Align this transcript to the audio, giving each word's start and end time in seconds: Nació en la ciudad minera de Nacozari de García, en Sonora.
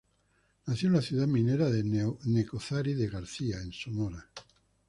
Nació 0.65 0.87
en 0.87 0.95
la 0.95 1.01
ciudad 1.03 1.27
minera 1.27 1.69
de 1.69 1.83
Nacozari 2.23 2.95
de 2.95 3.07
García, 3.07 3.61
en 3.61 3.71
Sonora. 3.71 4.31